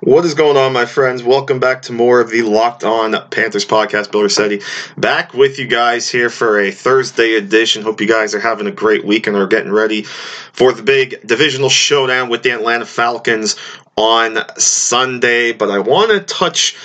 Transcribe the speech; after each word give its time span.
What 0.00 0.24
is 0.24 0.32
going 0.32 0.56
on, 0.56 0.72
my 0.72 0.86
friends? 0.86 1.22
Welcome 1.22 1.60
back 1.60 1.82
to 1.82 1.92
more 1.92 2.20
of 2.20 2.30
the 2.30 2.40
Locked 2.40 2.84
On 2.84 3.12
Panthers 3.28 3.66
podcast. 3.66 4.10
Bill 4.10 4.22
Rossetti 4.22 4.62
back 4.96 5.34
with 5.34 5.58
you 5.58 5.66
guys 5.66 6.08
here 6.08 6.30
for 6.30 6.58
a 6.58 6.70
Thursday 6.70 7.34
edition. 7.34 7.82
Hope 7.82 8.00
you 8.00 8.06
guys 8.06 8.34
are 8.34 8.40
having 8.40 8.66
a 8.66 8.70
great 8.70 9.04
week 9.04 9.26
and 9.26 9.36
are 9.36 9.46
getting 9.46 9.70
ready 9.70 10.04
for 10.04 10.72
the 10.72 10.82
big 10.82 11.26
divisional 11.26 11.68
showdown 11.68 12.30
with 12.30 12.42
the 12.42 12.50
Atlanta 12.50 12.86
Falcons 12.86 13.56
on 13.94 14.38
Sunday. 14.58 15.52
But 15.52 15.70
I 15.70 15.80
want 15.80 16.12
to 16.12 16.20
touch 16.20 16.76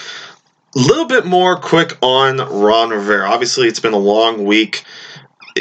a 0.75 0.79
little 0.79 1.05
bit 1.05 1.25
more 1.25 1.55
quick 1.55 1.97
on 2.01 2.37
Ron 2.37 2.89
Rivera. 2.89 3.29
Obviously, 3.29 3.69
it's 3.69 3.79
been 3.79 3.93
a 3.93 3.97
long 3.97 4.43
week 4.43 4.83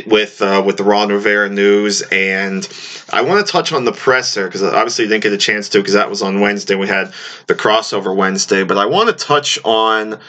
with 0.07 0.41
uh, 0.43 0.63
with 0.65 0.77
the 0.77 0.85
Ron 0.85 1.09
Rivera 1.09 1.49
news, 1.49 2.03
and 2.13 2.69
I 3.11 3.23
want 3.23 3.45
to 3.45 3.51
touch 3.51 3.73
on 3.73 3.85
the 3.85 3.93
presser 3.93 4.47
because 4.47 4.63
obviously 4.63 5.05
you 5.05 5.11
didn't 5.11 5.23
get 5.23 5.33
a 5.33 5.39
chance 5.39 5.69
to 5.71 5.79
because 5.79 5.95
that 5.95 6.11
was 6.11 6.23
on 6.23 6.41
Wednesday. 6.41 6.75
We 6.75 6.89
had 6.89 7.13
the 7.47 7.55
crossover 7.55 8.15
Wednesday, 8.15 8.65
but 8.65 8.79
I 8.79 8.87
want 8.87 9.09
to 9.09 9.25
touch 9.25 9.59
on 9.65 10.21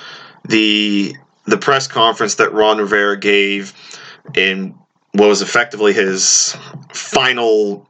the 0.47 1.15
the 1.45 1.57
press 1.57 1.87
conference 1.87 2.35
that 2.35 2.53
Ron 2.53 2.77
Rivera 2.77 3.17
gave 3.17 3.73
in 4.35 4.75
what 5.13 5.27
was 5.27 5.41
effectively 5.41 5.93
his 5.93 6.55
final 6.93 7.87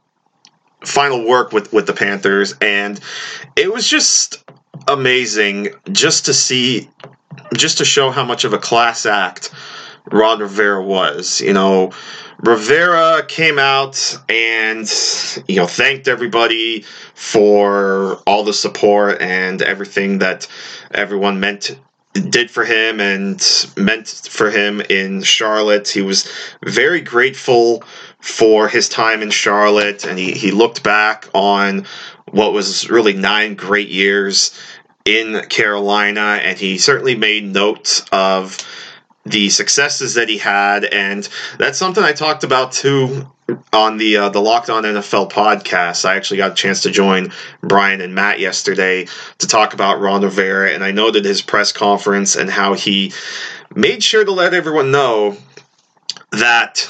final 0.84 1.26
work 1.26 1.52
with 1.52 1.72
with 1.72 1.86
the 1.86 1.92
Panthers, 1.92 2.54
and 2.60 3.00
it 3.56 3.72
was 3.72 3.86
just 3.86 4.44
amazing 4.88 5.68
just 5.92 6.26
to 6.26 6.34
see 6.34 6.88
just 7.56 7.78
to 7.78 7.84
show 7.84 8.10
how 8.10 8.24
much 8.24 8.44
of 8.44 8.52
a 8.52 8.58
class 8.58 9.06
act 9.06 9.52
Ron 10.10 10.40
Rivera 10.40 10.82
was. 10.82 11.40
You 11.40 11.52
know, 11.52 11.92
Rivera 12.38 13.24
came 13.26 13.58
out 13.58 14.18
and 14.28 14.90
you 15.46 15.56
know 15.56 15.66
thanked 15.66 16.08
everybody 16.08 16.84
for 17.14 18.16
all 18.26 18.44
the 18.44 18.54
support 18.54 19.20
and 19.20 19.60
everything 19.62 20.18
that 20.18 20.46
everyone 20.90 21.40
meant 21.40 21.78
did 22.12 22.50
for 22.50 22.64
him 22.64 23.00
and 23.00 23.40
meant 23.76 24.08
for 24.08 24.50
him 24.50 24.80
in 24.80 25.22
Charlotte. 25.22 25.88
He 25.88 26.02
was 26.02 26.28
very 26.64 27.00
grateful 27.00 27.84
for 28.20 28.68
his 28.68 28.88
time 28.88 29.22
in 29.22 29.30
Charlotte 29.30 30.04
and 30.04 30.18
he, 30.18 30.32
he 30.32 30.50
looked 30.50 30.82
back 30.82 31.28
on 31.34 31.86
what 32.30 32.52
was 32.52 32.90
really 32.90 33.12
nine 33.12 33.54
great 33.54 33.88
years 33.88 34.58
in 35.04 35.40
Carolina 35.48 36.40
and 36.42 36.58
he 36.58 36.78
certainly 36.78 37.16
made 37.16 37.44
note 37.44 38.02
of 38.12 38.58
the 39.30 39.48
successes 39.48 40.14
that 40.14 40.28
he 40.28 40.38
had, 40.38 40.84
and 40.84 41.28
that's 41.58 41.78
something 41.78 42.02
I 42.02 42.12
talked 42.12 42.44
about 42.44 42.72
too 42.72 43.30
on 43.72 43.96
the 43.96 44.16
uh, 44.16 44.28
the 44.28 44.40
Locked 44.40 44.70
On 44.70 44.82
NFL 44.82 45.30
podcast. 45.30 46.04
I 46.04 46.16
actually 46.16 46.38
got 46.38 46.52
a 46.52 46.54
chance 46.54 46.82
to 46.82 46.90
join 46.90 47.32
Brian 47.62 48.00
and 48.00 48.14
Matt 48.14 48.40
yesterday 48.40 49.06
to 49.38 49.46
talk 49.46 49.74
about 49.74 50.00
Ron 50.00 50.22
Rivera, 50.22 50.72
and 50.72 50.84
I 50.84 50.90
noted 50.90 51.24
his 51.24 51.42
press 51.42 51.72
conference 51.72 52.36
and 52.36 52.50
how 52.50 52.74
he 52.74 53.12
made 53.74 54.02
sure 54.02 54.24
to 54.24 54.32
let 54.32 54.54
everyone 54.54 54.90
know 54.90 55.36
that 56.32 56.88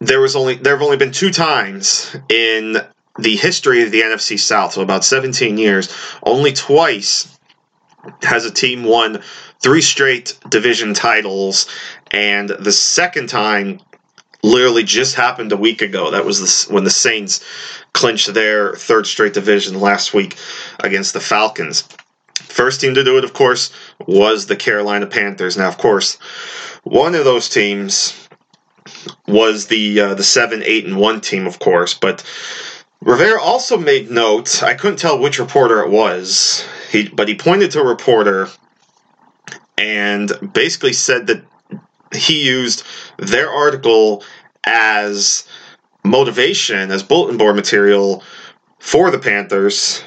there 0.00 0.20
was 0.20 0.36
only 0.36 0.56
there 0.56 0.74
have 0.74 0.82
only 0.82 0.96
been 0.96 1.12
two 1.12 1.30
times 1.30 2.16
in 2.28 2.78
the 3.18 3.36
history 3.36 3.82
of 3.82 3.90
the 3.90 4.00
NFC 4.00 4.38
South, 4.38 4.72
so 4.72 4.82
about 4.82 5.04
17 5.04 5.58
years, 5.58 5.94
only 6.22 6.52
twice 6.52 7.31
has 8.22 8.44
a 8.44 8.50
team 8.50 8.84
won 8.84 9.22
three 9.60 9.80
straight 9.80 10.38
division 10.48 10.94
titles, 10.94 11.68
and 12.10 12.48
the 12.48 12.72
second 12.72 13.28
time 13.28 13.80
literally 14.42 14.82
just 14.82 15.14
happened 15.14 15.52
a 15.52 15.56
week 15.56 15.82
ago. 15.82 16.10
That 16.10 16.24
was 16.24 16.64
when 16.64 16.84
the 16.84 16.90
Saints 16.90 17.44
clinched 17.92 18.32
their 18.34 18.74
third 18.74 19.06
straight 19.06 19.34
division 19.34 19.80
last 19.80 20.14
week 20.14 20.36
against 20.80 21.12
the 21.14 21.20
Falcons. 21.20 21.88
First 22.34 22.80
team 22.80 22.94
to 22.94 23.04
do 23.04 23.18
it, 23.18 23.24
of 23.24 23.32
course, 23.32 23.72
was 24.06 24.46
the 24.46 24.56
Carolina 24.56 25.06
Panthers. 25.06 25.56
Now, 25.56 25.68
of 25.68 25.78
course, 25.78 26.18
one 26.82 27.14
of 27.14 27.24
those 27.24 27.48
teams 27.48 28.28
was 29.28 29.68
the 29.68 30.00
uh, 30.00 30.14
the 30.14 30.24
seven, 30.24 30.62
eight, 30.64 30.84
and 30.84 30.96
one 30.96 31.20
team, 31.20 31.46
of 31.46 31.58
course. 31.60 31.94
But 31.94 32.24
Rivera 33.00 33.40
also 33.40 33.78
made 33.78 34.10
note. 34.10 34.62
I 34.62 34.74
couldn't 34.74 34.98
tell 34.98 35.18
which 35.18 35.38
reporter 35.38 35.80
it 35.80 35.90
was. 35.90 36.64
He, 36.92 37.08
but 37.08 37.26
he 37.26 37.34
pointed 37.34 37.70
to 37.70 37.80
a 37.80 37.86
reporter 37.86 38.48
and 39.78 40.30
basically 40.52 40.92
said 40.92 41.26
that 41.28 41.42
he 42.14 42.46
used 42.46 42.84
their 43.16 43.50
article 43.50 44.22
as 44.64 45.48
motivation, 46.04 46.90
as 46.90 47.02
bulletin 47.02 47.38
board 47.38 47.56
material 47.56 48.22
for 48.78 49.10
the 49.10 49.18
Panthers 49.18 50.02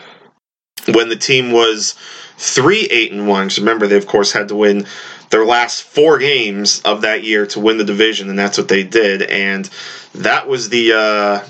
when 0.93 1.09
the 1.09 1.15
team 1.15 1.51
was 1.51 1.95
three 2.37 2.83
eight 2.91 3.11
and 3.11 3.27
one. 3.27 3.49
Remember, 3.57 3.87
they 3.87 3.97
of 3.97 4.05
course 4.05 4.31
had 4.31 4.49
to 4.49 4.55
win 4.55 4.85
their 5.31 5.43
last 5.43 5.81
four 5.81 6.19
games 6.19 6.81
of 6.81 7.01
that 7.01 7.23
year 7.23 7.47
to 7.47 7.59
win 7.59 7.79
the 7.79 7.83
division, 7.83 8.29
and 8.29 8.37
that's 8.37 8.59
what 8.59 8.67
they 8.67 8.83
did. 8.83 9.23
And 9.23 9.67
that 10.13 10.47
was 10.47 10.69
the 10.69 10.93
uh, 10.93 11.47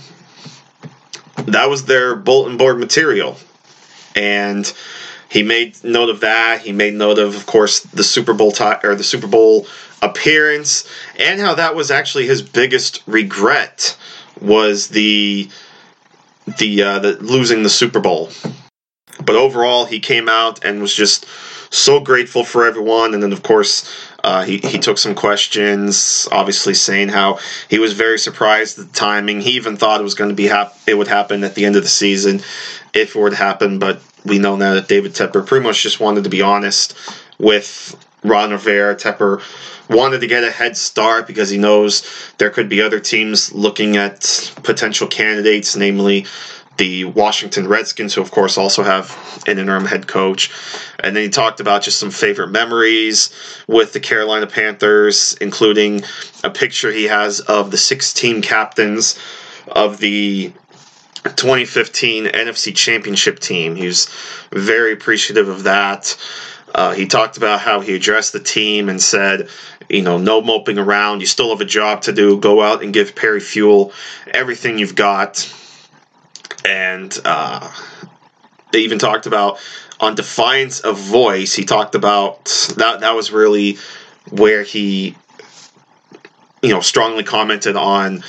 that 1.44 1.69
was 1.69 1.84
their 1.84 2.16
bulletin 2.16 2.56
board 2.56 2.79
material. 2.79 3.38
And 4.16 4.72
he 5.30 5.44
made 5.44 5.84
note 5.84 6.09
of 6.09 6.22
that. 6.22 6.62
He 6.62 6.72
made 6.72 6.94
note 6.94 7.19
of, 7.19 7.36
of 7.36 7.46
course, 7.46 7.81
the 7.81 8.03
Super 8.03 8.34
Bowl 8.34 8.52
tie 8.52 8.80
or 8.84 8.96
the 8.96 9.03
Super 9.03 9.28
Bowl 9.28 9.68
appearance, 10.02 10.90
and 11.18 11.40
how 11.40 11.56
that 11.56 11.75
was 11.75 11.91
actually 11.91 12.28
his 12.28 12.41
biggest 12.41 13.02
regret 13.08 13.97
was 14.40 14.90
the 14.90 15.50
the 16.59 16.84
uh, 16.84 17.00
the 17.00 17.18
losing 17.24 17.63
the 17.63 17.69
Super 17.69 18.00
Bowl. 18.00 18.30
But 19.24 19.36
overall, 19.36 19.86
he 19.86 20.00
came 20.00 20.30
out 20.30 20.63
and 20.63 20.81
was 20.81 20.94
just 20.94 21.25
so 21.69 22.00
grateful 22.00 22.44
for 22.44 22.66
everyone. 22.66 23.13
And 23.13 23.24
then, 23.24 23.34
of 23.34 23.44
course, 23.44 23.90
uh, 24.24 24.44
he, 24.44 24.57
he 24.57 24.78
took 24.80 24.97
some 24.97 25.16
questions, 25.16 26.28
obviously 26.31 26.74
saying 26.74 27.09
how 27.09 27.40
he 27.69 27.80
was 27.80 27.94
very 27.94 28.19
surprised 28.19 28.80
at 28.80 28.88
the 28.88 28.94
timing. 28.94 29.42
He 29.42 29.52
even 29.52 29.78
thought 29.78 30.00
it 30.00 30.03
was 30.03 30.16
going 30.16 30.30
to 30.30 30.36
be 30.36 30.47
hap- 30.47 30.75
it 30.88 30.96
would 30.96 31.07
happen 31.07 31.44
at 31.44 31.56
the 31.56 31.66
end 31.66 31.75
of 31.75 31.84
the 31.84 31.90
season 31.90 32.42
if 32.94 33.16
it 33.16 33.19
would 33.19 33.34
happen. 33.34 33.80
But 33.80 34.02
we 34.25 34.40
know 34.40 34.56
now 34.56 34.74
that 34.74 34.88
David 34.88 35.13
Tepper 35.13 35.46
pretty 35.46 35.63
much 35.63 35.81
just 35.81 36.00
wanted 36.00 36.24
to 36.24 36.30
be 36.30 36.41
honest 36.41 36.97
with 37.40 37.96
Ron 38.24 38.52
Rivera. 38.52 38.96
Tepper 38.96 39.41
wanted 39.90 40.22
to 40.22 40.28
get 40.28 40.44
a 40.44 40.52
head 40.52 40.75
start 40.75 41.28
because 41.28 41.50
he 41.50 41.58
knows 41.58 42.03
there 42.38 42.50
could 42.50 42.68
be 42.68 42.81
other 42.81 43.00
teams 43.00 43.53
looking 43.53 43.97
at 43.97 44.52
potential 44.63 45.08
candidates, 45.08 45.75
namely 45.75 46.25
the 46.78 47.06
Washington 47.06 47.68
Redskins, 47.68 48.13
who 48.13 48.22
of 48.22 48.31
course 48.31 48.58
also 48.58 48.84
have 48.84 49.44
an 49.47 49.59
interim 49.59 49.86
head 49.86 50.08
coach. 50.08 50.52
And 51.00 51.16
then 51.16 51.24
he 51.24 51.30
talked 51.30 51.59
about 51.59 51.84
just 51.84 52.00
some 52.00 52.12
favorite 52.12 52.50
memories 52.50 53.34
with 53.68 53.94
the 53.94 54.00
Carolina 54.00 54.47
Panthers, 54.47 55.38
including 55.40 56.03
a 56.44 56.50
picture 56.50 56.92
he 56.92 57.06
has 57.06 57.40
of 57.42 57.72
the 57.72 57.78
six 57.78 58.13
team 58.13 58.42
captains 58.42 59.18
of 59.68 60.00
the 60.00 60.53
2015 61.25 62.25
NFC 62.25 62.75
Championship 62.75 63.40
team. 63.40 63.75
He 63.75 63.86
was 63.86 64.08
very 64.52 64.94
appreciative 64.94 65.50
of 65.50 65.63
that. 65.63 66.18
Uh, 66.74 66.94
he 66.94 67.08
talked 67.08 67.38
about 67.38 67.62
how 67.62 67.80
he 67.80 67.95
addressed 67.95 68.33
the 68.33 68.39
team 68.39 68.89
and 68.89 69.01
said, 69.01 69.50
you 69.89 70.01
know, 70.01 70.18
no 70.18 70.42
moping 70.42 70.77
around. 70.77 71.22
You 71.22 71.25
still 71.25 71.50
have 71.50 71.62
a 71.62 71.66
job 71.66 72.01
to 72.04 72.12
do. 72.12 72.38
Go 72.39 72.62
out 72.62 72.83
and 72.83 72.94
give 72.94 73.16
Perry 73.16 73.39
Fewell 73.39 73.94
everything 74.33 74.77
you've 74.77 74.95
got 74.95 75.51
and 76.66 77.18
uh, 77.24 77.72
they 78.72 78.80
even 78.80 79.00
talked 79.00 79.27
about 79.27 79.60
on 80.00 80.16
defiance 80.16 80.80
of 80.80 80.98
voice. 80.98 81.54
He 81.54 81.63
talked 81.63 81.95
about 81.95 82.45
that. 82.75 83.01
That 83.01 83.16
was 83.16 83.31
really 83.31 83.77
where 84.31 84.63
he, 84.63 85.16
you 86.62 86.69
know, 86.69 86.81
strongly 86.81 87.24
commented 87.24 87.75
on 87.75 88.24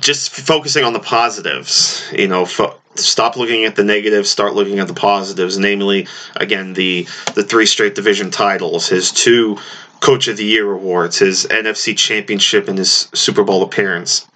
just 0.00 0.30
focusing 0.30 0.84
on 0.84 0.92
the 0.92 1.00
positives. 1.00 2.10
You 2.12 2.28
know, 2.28 2.44
fo- 2.46 2.76
stop 2.94 3.36
looking 3.36 3.64
at 3.64 3.76
the 3.76 3.84
negatives, 3.84 4.30
start 4.30 4.54
looking 4.54 4.78
at 4.78 4.88
the 4.88 4.94
positives. 4.94 5.58
Namely, 5.58 6.06
again, 6.36 6.72
the 6.72 7.06
the 7.34 7.42
three 7.42 7.66
straight 7.66 7.94
division 7.94 8.30
titles, 8.30 8.88
his 8.88 9.12
two 9.12 9.58
Coach 10.00 10.28
of 10.28 10.36
the 10.36 10.44
Year 10.44 10.70
awards, 10.72 11.18
his 11.18 11.46
NFC 11.46 11.96
Championship, 11.96 12.68
and 12.68 12.78
his 12.78 13.08
Super 13.14 13.42
Bowl 13.42 13.62
appearance. 13.62 14.26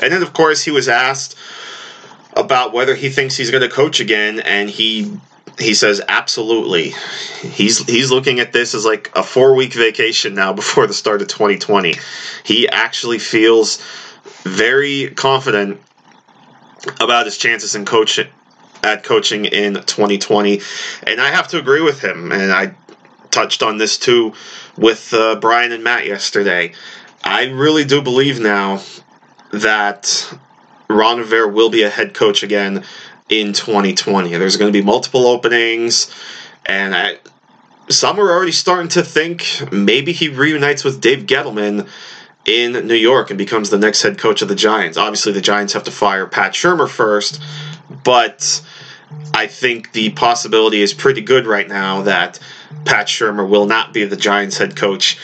And 0.00 0.12
then, 0.12 0.22
of 0.22 0.32
course, 0.32 0.62
he 0.62 0.70
was 0.70 0.88
asked 0.88 1.36
about 2.36 2.72
whether 2.72 2.94
he 2.94 3.08
thinks 3.08 3.36
he's 3.36 3.50
going 3.50 3.62
to 3.62 3.68
coach 3.68 4.00
again, 4.00 4.40
and 4.40 4.68
he 4.68 5.18
he 5.58 5.74
says 5.74 6.00
absolutely. 6.08 6.94
He's 7.42 7.86
he's 7.86 8.10
looking 8.10 8.40
at 8.40 8.52
this 8.52 8.74
as 8.74 8.84
like 8.84 9.10
a 9.14 9.22
four 9.22 9.54
week 9.54 9.74
vacation 9.74 10.34
now 10.34 10.52
before 10.62 10.86
the 10.86 10.94
start 10.94 11.22
of 11.22 11.28
2020. 11.28 11.94
He 12.44 12.68
actually 12.68 13.18
feels 13.18 13.80
very 14.44 15.10
confident 15.10 15.80
about 17.00 17.26
his 17.26 17.38
chances 17.38 17.74
in 17.74 17.84
coaching 17.84 18.28
at 18.82 19.02
coaching 19.02 19.46
in 19.46 19.74
2020, 19.74 20.60
and 21.06 21.20
I 21.20 21.30
have 21.30 21.48
to 21.48 21.58
agree 21.58 21.80
with 21.80 22.04
him. 22.04 22.30
And 22.32 22.52
I 22.52 22.74
touched 23.30 23.62
on 23.62 23.78
this 23.78 23.98
too 23.98 24.34
with 24.76 25.12
uh, 25.12 25.36
Brian 25.36 25.72
and 25.72 25.82
Matt 25.82 26.06
yesterday. 26.06 26.74
I 27.24 27.46
really 27.46 27.84
do 27.84 28.02
believe 28.02 28.38
now 28.38 28.82
that 29.52 30.38
Ron 30.88 31.18
Rivera 31.18 31.48
will 31.48 31.70
be 31.70 31.82
a 31.82 31.90
head 31.90 32.12
coach 32.12 32.42
again 32.42 32.84
in 33.30 33.54
2020. 33.54 34.36
There's 34.36 34.56
going 34.56 34.70
to 34.70 34.78
be 34.78 34.84
multiple 34.84 35.26
openings, 35.26 36.14
and 36.66 36.94
I, 36.94 37.18
some 37.88 38.20
are 38.20 38.30
already 38.30 38.52
starting 38.52 38.88
to 38.90 39.02
think 39.02 39.72
maybe 39.72 40.12
he 40.12 40.28
reunites 40.28 40.84
with 40.84 41.00
Dave 41.00 41.24
Gettleman 41.24 41.88
in 42.44 42.86
New 42.86 42.94
York 42.94 43.30
and 43.30 43.38
becomes 43.38 43.70
the 43.70 43.78
next 43.78 44.02
head 44.02 44.18
coach 44.18 44.42
of 44.42 44.48
the 44.48 44.54
Giants. 44.54 44.98
Obviously, 44.98 45.32
the 45.32 45.40
Giants 45.40 45.72
have 45.72 45.84
to 45.84 45.90
fire 45.90 46.26
Pat 46.26 46.52
Shurmur 46.52 46.88
first, 46.88 47.40
but 48.04 48.62
I 49.32 49.46
think 49.46 49.92
the 49.92 50.10
possibility 50.10 50.82
is 50.82 50.92
pretty 50.92 51.22
good 51.22 51.46
right 51.46 51.68
now 51.68 52.02
that 52.02 52.38
Pat 52.84 53.06
Shurmur 53.06 53.48
will 53.48 53.66
not 53.66 53.92
be 53.92 54.04
the 54.04 54.16
Giants 54.16 54.58
head 54.58 54.76
coach 54.76 55.18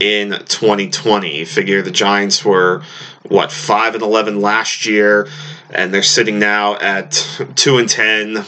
in 0.00 0.30
2020. 0.30 1.38
You 1.38 1.46
figure 1.46 1.82
the 1.82 1.90
Giants 1.90 2.44
were 2.44 2.82
what 3.22 3.52
5 3.52 3.94
and 3.94 4.02
11 4.02 4.40
last 4.40 4.84
year 4.84 5.28
and 5.70 5.92
they're 5.94 6.02
sitting 6.02 6.38
now 6.38 6.76
at 6.78 7.12
2 7.56 7.78
and 7.78 7.88
10. 7.88 8.44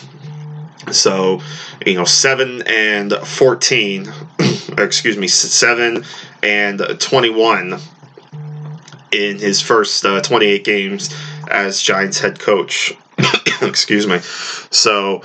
So, 0.93 1.40
you 1.84 1.94
know, 1.94 2.05
7 2.05 2.62
and 2.67 3.12
14, 3.12 4.12
excuse 4.78 5.17
me, 5.17 5.28
7 5.28 6.05
and 6.43 7.00
21 7.00 7.81
in 9.16 9.38
his 9.38 9.60
first 9.60 10.04
uh, 10.04 10.20
28 10.20 10.64
games 10.64 11.14
as 11.50 11.82
Giants 11.82 12.20
head 12.20 12.38
coach. 12.38 12.92
Excuse 13.62 14.06
me. 14.06 14.18
So 14.70 15.22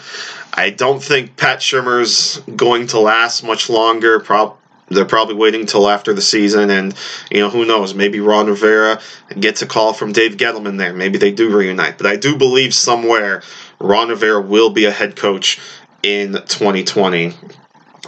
I 0.53 0.69
don't 0.69 1.03
think 1.03 1.35
Pat 1.35 1.59
Shurmur's 1.59 2.37
going 2.55 2.87
to 2.87 2.99
last 2.99 3.43
much 3.43 3.69
longer. 3.69 4.19
Pro- 4.19 4.57
they're 4.87 5.05
probably 5.05 5.35
waiting 5.35 5.65
till 5.65 5.89
after 5.89 6.13
the 6.13 6.21
season, 6.21 6.69
and 6.69 6.93
you 7.29 7.39
know 7.39 7.49
who 7.49 7.65
knows? 7.65 7.93
Maybe 7.93 8.19
Ron 8.19 8.47
Rivera 8.47 9.01
gets 9.39 9.61
a 9.61 9.65
call 9.65 9.93
from 9.93 10.11
Dave 10.11 10.37
Gettleman 10.37 10.77
there. 10.77 10.93
Maybe 10.93 11.17
they 11.17 11.31
do 11.31 11.55
reunite. 11.55 11.97
But 11.97 12.07
I 12.07 12.17
do 12.17 12.37
believe 12.37 12.73
somewhere 12.73 13.41
Ron 13.79 14.09
Rivera 14.09 14.41
will 14.41 14.69
be 14.69 14.85
a 14.85 14.91
head 14.91 15.15
coach 15.15 15.59
in 16.03 16.33
2020. 16.33 17.33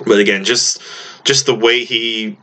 But 0.06 0.19
again, 0.19 0.44
just 0.44 0.81
just 1.24 1.45
the 1.45 1.56
way 1.56 1.85
he 1.85 2.38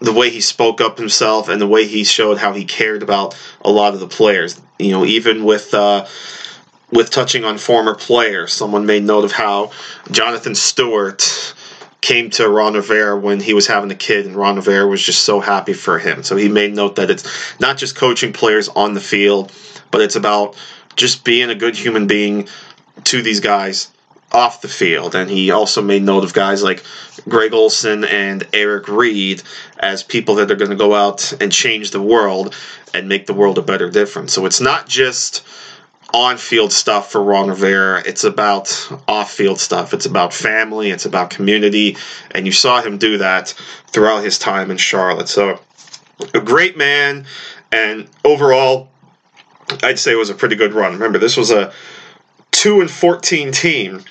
the 0.00 0.12
way 0.12 0.30
he 0.30 0.40
spoke 0.40 0.80
up 0.80 0.98
himself 0.98 1.48
and 1.48 1.60
the 1.60 1.66
way 1.66 1.86
he 1.86 2.04
showed 2.04 2.38
how 2.38 2.52
he 2.52 2.64
cared 2.64 3.02
about 3.02 3.36
a 3.62 3.70
lot 3.70 3.94
of 3.94 4.00
the 4.00 4.08
players. 4.08 4.60
You 4.78 4.92
know, 4.92 5.04
even 5.04 5.44
with 5.44 5.72
uh, 5.72 6.06
with 6.90 7.10
touching 7.10 7.44
on 7.44 7.58
former 7.58 7.94
players, 7.94 8.52
someone 8.52 8.86
made 8.86 9.04
note 9.04 9.24
of 9.24 9.32
how 9.32 9.72
Jonathan 10.10 10.54
Stewart 10.54 11.54
came 12.00 12.28
to 12.28 12.48
Ron 12.48 12.74
Rivera 12.74 13.18
when 13.18 13.40
he 13.40 13.54
was 13.54 13.66
having 13.66 13.90
a 13.90 13.94
kid, 13.94 14.26
and 14.26 14.36
Ron 14.36 14.56
Rivera 14.56 14.86
was 14.86 15.02
just 15.02 15.24
so 15.24 15.40
happy 15.40 15.72
for 15.72 15.98
him. 15.98 16.22
So 16.22 16.36
he 16.36 16.48
made 16.48 16.74
note 16.74 16.96
that 16.96 17.10
it's 17.10 17.58
not 17.60 17.78
just 17.78 17.96
coaching 17.96 18.32
players 18.32 18.68
on 18.68 18.92
the 18.92 19.00
field, 19.00 19.52
but 19.90 20.02
it's 20.02 20.16
about 20.16 20.56
just 20.96 21.24
being 21.24 21.50
a 21.50 21.54
good 21.54 21.76
human 21.76 22.06
being 22.06 22.48
to 23.04 23.22
these 23.22 23.40
guys 23.40 23.93
off 24.34 24.60
the 24.60 24.68
field. 24.68 25.14
And 25.14 25.30
he 25.30 25.50
also 25.52 25.80
made 25.80 26.02
note 26.02 26.24
of 26.24 26.34
guys 26.34 26.62
like 26.62 26.84
Greg 27.28 27.54
Olsen 27.54 28.04
and 28.04 28.46
Eric 28.52 28.88
Reid 28.88 29.42
as 29.78 30.02
people 30.02 30.34
that 30.34 30.50
are 30.50 30.56
going 30.56 30.70
to 30.70 30.76
go 30.76 30.94
out 30.94 31.32
and 31.40 31.52
change 31.52 31.92
the 31.92 32.02
world 32.02 32.54
and 32.92 33.08
make 33.08 33.26
the 33.26 33.32
world 33.32 33.58
a 33.58 33.62
better 33.62 33.88
difference. 33.88 34.32
So 34.32 34.44
it's 34.44 34.60
not 34.60 34.88
just 34.88 35.46
on 36.12 36.36
field 36.36 36.72
stuff 36.72 37.10
for 37.10 37.22
Ron 37.22 37.48
Rivera. 37.48 38.02
It's 38.04 38.24
about 38.24 38.88
off 39.08 39.32
field 39.32 39.58
stuff. 39.58 39.94
It's 39.94 40.06
about 40.06 40.34
family. 40.34 40.90
It's 40.90 41.06
about 41.06 41.30
community. 41.30 41.96
And 42.32 42.44
you 42.44 42.52
saw 42.52 42.82
him 42.82 42.98
do 42.98 43.18
that 43.18 43.48
throughout 43.86 44.24
his 44.24 44.38
time 44.38 44.70
in 44.70 44.76
Charlotte. 44.76 45.28
So 45.28 45.60
a 46.34 46.40
great 46.40 46.76
man. 46.76 47.26
And 47.72 48.08
overall, 48.24 48.90
I'd 49.82 49.98
say 49.98 50.12
it 50.12 50.16
was 50.16 50.30
a 50.30 50.34
pretty 50.34 50.56
good 50.56 50.72
run. 50.72 50.92
Remember, 50.92 51.18
this 51.18 51.36
was 51.36 51.50
a 51.50 51.72
2 52.52 52.80
and 52.80 52.90
14 52.90 53.50
team 53.50 54.04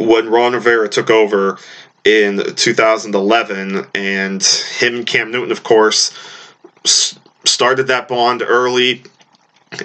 when 0.00 0.30
Ron 0.30 0.54
Rivera 0.54 0.88
took 0.88 1.10
over 1.10 1.58
in 2.04 2.42
2011, 2.56 3.86
and 3.94 4.42
him 4.42 4.94
and 4.94 5.06
Cam 5.06 5.30
Newton, 5.30 5.52
of 5.52 5.62
course, 5.62 6.14
started 7.44 7.88
that 7.88 8.08
bond 8.08 8.42
early, 8.42 9.02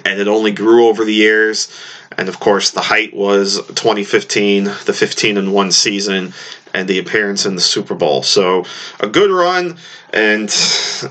and 0.06 0.18
it 0.18 0.26
only 0.26 0.52
grew 0.52 0.88
over 0.88 1.04
the 1.04 1.14
years. 1.14 1.70
And 2.16 2.30
of 2.30 2.40
course, 2.40 2.70
the 2.70 2.80
height 2.80 3.14
was 3.14 3.56
2015, 3.56 4.64
the 4.64 4.94
15 4.94 5.36
and 5.36 5.52
1 5.52 5.72
season, 5.72 6.32
and 6.72 6.88
the 6.88 6.98
appearance 6.98 7.44
in 7.44 7.54
the 7.54 7.60
Super 7.60 7.94
Bowl. 7.94 8.22
So, 8.22 8.64
a 9.00 9.06
good 9.06 9.30
run. 9.30 9.76
And 10.14 10.50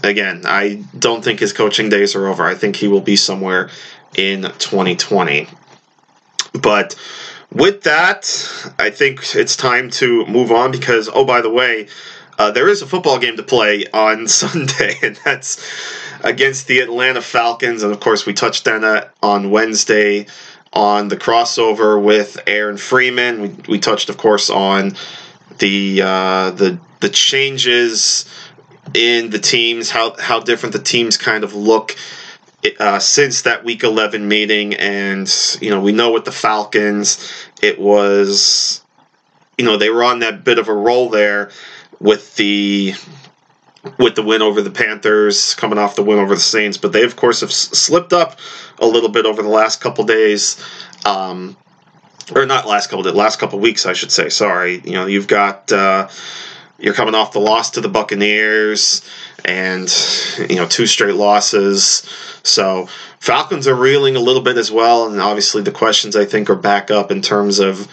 again, 0.04 0.44
I 0.46 0.84
don't 0.98 1.24
think 1.24 1.40
his 1.40 1.54
coaching 1.54 1.90
days 1.90 2.16
are 2.16 2.28
over. 2.28 2.44
I 2.44 2.56
think 2.56 2.76
he 2.76 2.88
will 2.88 3.02
be 3.02 3.16
somewhere 3.16 3.70
in 4.16 4.42
2020. 4.42 5.48
But 6.60 6.96
with 7.56 7.84
that, 7.84 8.26
I 8.78 8.90
think 8.90 9.34
it's 9.34 9.56
time 9.56 9.90
to 9.92 10.26
move 10.26 10.52
on 10.52 10.72
because, 10.72 11.10
oh, 11.12 11.24
by 11.24 11.40
the 11.40 11.50
way, 11.50 11.88
uh, 12.38 12.52
there 12.52 12.68
is 12.68 12.82
a 12.82 12.86
football 12.86 13.18
game 13.18 13.38
to 13.38 13.44
play 13.44 13.86
on 13.94 14.28
Sunday, 14.42 14.96
and 15.02 15.18
that's 15.24 15.66
against 16.22 16.68
the 16.68 16.80
Atlanta 16.80 17.22
Falcons. 17.22 17.82
And 17.82 17.94
of 17.94 18.02
course, 18.02 18.26
we 18.26 18.34
touched 18.34 18.68
on 18.68 18.82
that 18.82 19.14
on 19.24 19.52
Wednesday 19.52 20.28
on 20.74 21.08
the 21.08 21.16
crossover 21.16 22.02
with 22.02 22.38
Aaron 22.46 22.76
Freeman. 22.76 23.42
We, 23.42 23.48
we 23.70 23.80
touched, 23.80 24.10
of 24.10 24.18
course, 24.18 24.50
on 24.50 24.92
the 25.60 26.02
uh, 26.04 26.52
the 26.52 26.78
the 27.00 27.10
changes 27.10 28.26
in 28.94 29.30
the 29.30 29.40
teams, 29.40 29.90
how 29.90 30.18
how 30.20 30.42
different 30.42 30.74
the 30.74 30.82
teams 30.82 31.16
kind 31.16 31.46
of 31.46 31.56
look 31.56 31.96
uh, 32.80 33.00
since 33.00 33.44
that 33.44 33.64
Week 33.64 33.84
11 33.84 34.28
meeting, 34.28 34.76
and 34.76 35.32
you 35.62 35.70
know 35.70 35.82
we 35.82 35.92
know 35.92 36.12
with 36.12 36.26
the 36.26 36.32
Falcons, 36.32 37.32
it 37.62 37.80
was, 37.80 38.84
you 39.58 39.66
know, 39.66 39.78
they 39.78 39.90
were 39.90 40.04
on 40.04 40.20
that 40.20 40.44
bit 40.44 40.60
of 40.60 40.68
a 40.68 40.74
roll 40.74 41.10
there 41.10 41.52
with 42.00 42.36
the 42.36 42.94
with 44.00 44.16
the 44.16 44.24
win 44.24 44.42
over 44.42 44.62
the 44.62 44.72
Panthers, 44.72 45.54
coming 45.56 45.78
off 45.78 45.96
the 45.96 46.04
win 46.04 46.20
over 46.20 46.36
the 46.36 46.42
Saints, 46.42 46.78
but 46.78 46.92
they 46.92 47.04
of 47.04 47.16
course 47.16 47.42
have 47.42 47.52
slipped 47.52 48.14
up 48.14 48.40
a 48.80 48.86
little 48.86 49.10
bit 49.10 49.26
over 49.26 49.42
the 49.42 49.50
last 49.50 49.82
couple 49.82 50.04
days. 50.04 50.62
Um, 51.06 51.56
or 52.36 52.46
not 52.48 52.68
last 52.68 52.90
couple 52.90 53.04
days, 53.04 53.14
last 53.14 53.38
couple 53.38 53.60
weeks, 53.60 53.86
I 53.86 53.94
should 53.94 54.12
say. 54.12 54.30
Sorry, 54.30 54.82
you 54.84 54.94
know, 54.94 55.06
you've 55.06 55.28
got 55.28 55.72
uh, 55.72 56.10
you're 56.80 56.96
coming 56.96 57.16
off 57.16 57.34
the 57.34 57.40
loss 57.40 57.72
to 57.72 57.82
the 57.82 57.90
Buccaneers 57.90 59.08
and 59.46 59.90
you 60.50 60.56
know 60.56 60.68
two 60.68 60.88
straight 60.88 61.16
losses. 61.16 62.04
So 62.44 62.88
Falcons 63.20 63.68
are 63.68 63.76
reeling 63.76 64.16
a 64.16 64.20
little 64.20 64.42
bit 64.42 64.58
as 64.58 64.72
well, 64.72 65.08
and 65.08 65.22
obviously 65.22 65.62
the 65.62 65.72
questions 65.72 66.16
I 66.16 66.26
think 66.26 66.50
are 66.50 66.56
back 66.56 66.92
up 66.92 67.12
in 67.12 67.22
terms 67.22 67.60
of 67.60 67.88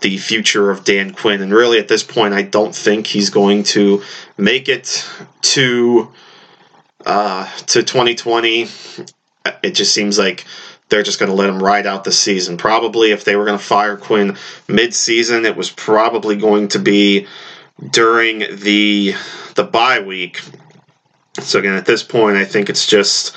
the 0.00 0.18
future 0.18 0.70
of 0.70 0.84
Dan 0.84 1.12
Quinn. 1.12 1.42
And 1.42 1.52
really, 1.52 1.78
at 1.78 1.88
this 1.88 2.02
point, 2.02 2.34
I 2.34 2.42
don't 2.42 2.74
think 2.74 3.06
he's 3.06 3.30
going 3.30 3.64
to 3.64 4.02
make 4.36 4.68
it 4.68 5.08
to 5.42 6.12
uh, 7.04 7.50
to 7.66 7.82
2020. 7.82 8.68
It 9.62 9.74
just 9.74 9.92
seems 9.92 10.18
like 10.18 10.44
they're 10.88 11.02
just 11.02 11.18
going 11.18 11.30
to 11.30 11.36
let 11.36 11.48
him 11.48 11.62
ride 11.62 11.86
out 11.86 12.04
the 12.04 12.12
season. 12.12 12.56
Probably, 12.56 13.10
if 13.10 13.24
they 13.24 13.36
were 13.36 13.44
going 13.44 13.58
to 13.58 13.64
fire 13.64 13.96
Quinn 13.96 14.36
mid-season, 14.68 15.44
it 15.44 15.56
was 15.56 15.70
probably 15.70 16.36
going 16.36 16.68
to 16.68 16.78
be 16.78 17.26
during 17.90 18.38
the 18.38 19.14
the 19.54 19.64
bye 19.64 20.00
week 20.00 20.40
so 21.40 21.58
again, 21.58 21.74
at 21.74 21.86
this 21.86 22.02
point, 22.02 22.36
I 22.36 22.44
think 22.44 22.70
it's 22.70 22.86
just 22.86 23.34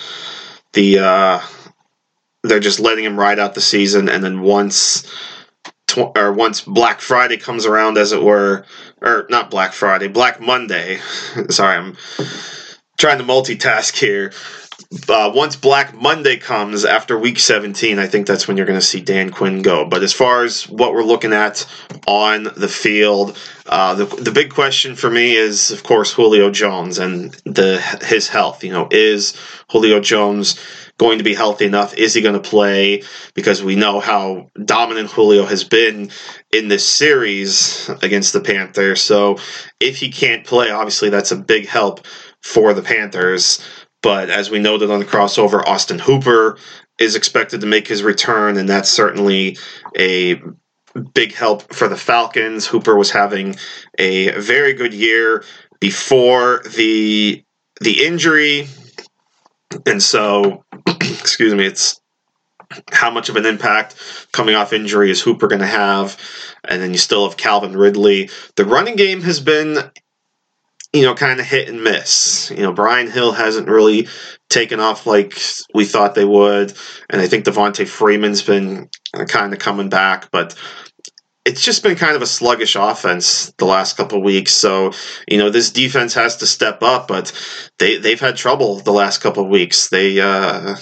the 0.73 0.99
uh, 0.99 1.41
they're 2.43 2.59
just 2.59 2.79
letting 2.79 3.05
him 3.05 3.19
ride 3.19 3.39
out 3.39 3.55
the 3.55 3.61
season, 3.61 4.09
and 4.09 4.23
then 4.23 4.41
once 4.41 5.11
tw- 5.87 6.15
or 6.15 6.31
once 6.31 6.61
Black 6.61 7.01
Friday 7.01 7.37
comes 7.37 7.65
around, 7.65 7.97
as 7.97 8.11
it 8.11 8.21
were, 8.21 8.65
or 9.01 9.25
not 9.29 9.49
Black 9.49 9.73
Friday, 9.73 10.07
Black 10.07 10.39
Monday. 10.39 10.99
sorry, 11.49 11.77
I'm 11.77 11.97
trying 12.97 13.17
to 13.17 13.23
multitask 13.23 13.95
here. 13.97 14.31
Uh, 15.09 15.31
once 15.35 15.55
Black 15.55 15.93
Monday 15.93 16.37
comes 16.37 16.85
after 16.85 17.17
Week 17.17 17.39
17, 17.39 17.99
I 17.99 18.07
think 18.07 18.25
that's 18.25 18.47
when 18.47 18.55
you're 18.55 18.65
going 18.65 18.79
to 18.79 18.85
see 18.85 19.01
Dan 19.01 19.31
Quinn 19.31 19.61
go. 19.61 19.85
But 19.85 20.01
as 20.01 20.13
far 20.13 20.43
as 20.43 20.67
what 20.69 20.93
we're 20.93 21.03
looking 21.03 21.33
at 21.33 21.65
on 22.07 22.43
the 22.55 22.69
field, 22.69 23.37
uh, 23.65 23.95
the 23.95 24.05
the 24.05 24.31
big 24.31 24.51
question 24.53 24.95
for 24.95 25.09
me 25.09 25.35
is, 25.35 25.71
of 25.71 25.83
course, 25.83 26.13
Julio 26.13 26.49
Jones 26.51 26.99
and 26.99 27.33
the 27.43 27.81
his 28.01 28.29
health. 28.29 28.63
You 28.63 28.71
know, 28.71 28.87
is 28.89 29.35
Julio 29.69 29.99
Jones 29.99 30.57
going 30.97 31.17
to 31.17 31.23
be 31.23 31.33
healthy 31.33 31.65
enough? 31.65 31.93
Is 31.95 32.13
he 32.13 32.21
going 32.21 32.41
to 32.41 32.49
play? 32.49 33.03
Because 33.33 33.61
we 33.61 33.75
know 33.75 33.99
how 33.99 34.49
dominant 34.63 35.11
Julio 35.11 35.45
has 35.45 35.63
been 35.63 36.11
in 36.53 36.69
this 36.69 36.87
series 36.87 37.89
against 38.01 38.33
the 38.33 38.41
Panthers. 38.41 39.01
So 39.01 39.37
if 39.79 39.97
he 39.97 40.09
can't 40.11 40.45
play, 40.45 40.71
obviously 40.71 41.09
that's 41.09 41.31
a 41.31 41.37
big 41.37 41.67
help 41.67 42.05
for 42.41 42.73
the 42.73 42.81
Panthers. 42.81 43.61
But 44.01 44.29
as 44.29 44.49
we 44.49 44.59
noted 44.59 44.91
on 44.91 44.99
the 44.99 45.05
crossover, 45.05 45.65
Austin 45.65 45.99
Hooper 45.99 46.57
is 46.99 47.15
expected 47.15 47.61
to 47.61 47.67
make 47.67 47.87
his 47.87 48.03
return, 48.03 48.57
and 48.57 48.67
that's 48.67 48.89
certainly 48.89 49.57
a 49.97 50.41
big 51.13 51.33
help 51.33 51.73
for 51.73 51.87
the 51.87 51.97
Falcons. 51.97 52.67
Hooper 52.67 52.95
was 52.95 53.11
having 53.11 53.55
a 53.97 54.31
very 54.39 54.73
good 54.73 54.93
year 54.93 55.43
before 55.79 56.61
the 56.75 57.43
the 57.81 58.05
injury, 58.05 58.67
and 59.85 60.01
so 60.01 60.63
excuse 60.87 61.53
me, 61.53 61.65
it's 61.65 62.01
how 62.91 63.09
much 63.09 63.29
of 63.29 63.35
an 63.35 63.45
impact 63.45 63.95
coming 64.31 64.55
off 64.55 64.73
injury 64.73 65.09
is 65.09 65.21
Hooper 65.21 65.47
going 65.47 65.61
to 65.61 65.67
have, 65.67 66.19
and 66.65 66.81
then 66.81 66.91
you 66.91 66.97
still 66.97 67.27
have 67.27 67.37
Calvin 67.37 67.77
Ridley. 67.77 68.29
The 68.55 68.65
running 68.65 68.95
game 68.95 69.21
has 69.21 69.39
been 69.39 69.77
you 70.97 71.03
know, 71.03 71.13
kind 71.13 71.39
of 71.39 71.45
hit 71.45 71.69
and 71.69 71.83
miss. 71.83 72.49
You 72.49 72.63
know, 72.63 72.73
Brian 72.73 73.09
Hill 73.09 73.31
hasn't 73.31 73.67
really 73.67 74.07
taken 74.49 74.79
off 74.79 75.05
like 75.05 75.39
we 75.75 75.85
thought 75.85 76.15
they 76.15 76.25
would, 76.25 76.73
and 77.09 77.21
I 77.21 77.27
think 77.27 77.45
Devonta 77.45 77.87
Freeman's 77.87 78.41
been 78.41 78.89
kind 79.27 79.53
of 79.53 79.59
coming 79.59 79.89
back, 79.89 80.31
but 80.31 80.55
it's 81.45 81.61
just 81.61 81.83
been 81.83 81.95
kind 81.95 82.15
of 82.15 82.23
a 82.23 82.25
sluggish 82.27 82.75
offense 82.75 83.53
the 83.59 83.65
last 83.65 83.95
couple 83.95 84.21
weeks. 84.23 84.53
So, 84.53 84.91
you 85.27 85.37
know, 85.37 85.51
this 85.51 85.71
defense 85.71 86.15
has 86.15 86.37
to 86.37 86.47
step 86.47 86.81
up, 86.81 87.07
but 87.07 87.31
they 87.77 87.97
they've 87.97 88.19
had 88.19 88.35
trouble 88.35 88.79
the 88.79 88.91
last 88.91 89.19
couple 89.19 89.47
weeks. 89.47 89.89
They 89.89 90.19
uh 90.19 90.75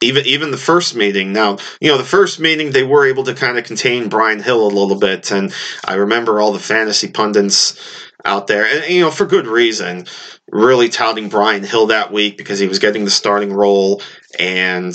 even 0.00 0.26
even 0.26 0.50
the 0.50 0.56
first 0.58 0.94
meeting 0.94 1.32
now 1.32 1.56
you 1.80 1.88
know 1.88 1.96
the 1.96 2.04
first 2.04 2.38
meeting 2.38 2.70
they 2.70 2.82
were 2.82 3.06
able 3.06 3.24
to 3.24 3.32
kind 3.32 3.58
of 3.58 3.64
contain 3.64 4.08
brian 4.08 4.42
hill 4.42 4.66
a 4.66 4.68
little 4.68 4.98
bit 4.98 5.30
and 5.30 5.52
i 5.84 5.94
remember 5.94 6.40
all 6.40 6.52
the 6.52 6.58
fantasy 6.58 7.08
pundits 7.08 7.78
out 8.24 8.46
there, 8.46 8.64
and 8.64 8.92
you 8.92 9.00
know 9.00 9.10
for 9.10 9.26
good 9.26 9.46
reason. 9.46 10.06
Really 10.50 10.88
touting 10.88 11.28
Brian 11.28 11.64
Hill 11.64 11.86
that 11.86 12.12
week 12.12 12.36
because 12.36 12.58
he 12.58 12.66
was 12.66 12.78
getting 12.78 13.04
the 13.04 13.10
starting 13.10 13.52
role 13.52 14.02
and 14.38 14.94